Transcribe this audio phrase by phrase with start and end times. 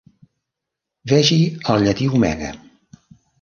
[1.13, 1.37] Vegi
[1.75, 2.51] el llatí omega.